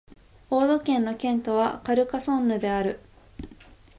[0.49, 3.01] オード県の県都はカルカソンヌである